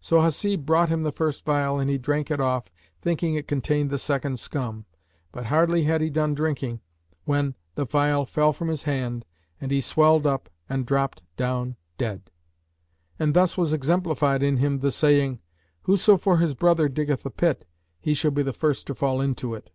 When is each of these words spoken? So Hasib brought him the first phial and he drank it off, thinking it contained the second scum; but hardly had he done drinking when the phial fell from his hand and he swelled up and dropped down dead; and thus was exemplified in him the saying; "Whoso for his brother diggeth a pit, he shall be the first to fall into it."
So 0.00 0.22
Hasib 0.22 0.64
brought 0.64 0.88
him 0.88 1.02
the 1.02 1.12
first 1.12 1.44
phial 1.44 1.78
and 1.78 1.90
he 1.90 1.98
drank 1.98 2.30
it 2.30 2.40
off, 2.40 2.70
thinking 3.02 3.34
it 3.34 3.46
contained 3.46 3.90
the 3.90 3.98
second 3.98 4.38
scum; 4.38 4.86
but 5.30 5.44
hardly 5.44 5.82
had 5.82 6.00
he 6.00 6.08
done 6.08 6.32
drinking 6.32 6.80
when 7.26 7.54
the 7.74 7.84
phial 7.84 8.24
fell 8.24 8.54
from 8.54 8.68
his 8.68 8.84
hand 8.84 9.26
and 9.60 9.70
he 9.70 9.82
swelled 9.82 10.26
up 10.26 10.48
and 10.70 10.86
dropped 10.86 11.22
down 11.36 11.76
dead; 11.98 12.30
and 13.18 13.34
thus 13.34 13.58
was 13.58 13.74
exemplified 13.74 14.42
in 14.42 14.56
him 14.56 14.78
the 14.78 14.90
saying; 14.90 15.40
"Whoso 15.82 16.16
for 16.16 16.38
his 16.38 16.54
brother 16.54 16.88
diggeth 16.88 17.26
a 17.26 17.30
pit, 17.30 17.66
he 18.00 18.14
shall 18.14 18.30
be 18.30 18.42
the 18.42 18.54
first 18.54 18.86
to 18.86 18.94
fall 18.94 19.20
into 19.20 19.52
it." 19.52 19.70